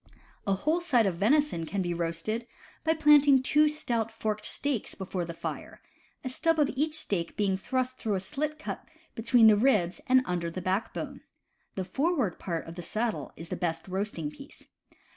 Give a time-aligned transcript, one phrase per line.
[0.47, 2.47] A whole side of venison can be roasted
[2.83, 5.79] by planting two stout forked stakes before the fire,
[6.23, 8.83] a stub of each stake being thrust through a slit cut
[9.13, 11.21] between the ribs and under the backbone.
[11.75, 14.65] The forward part of the saddle is the best roasting piece.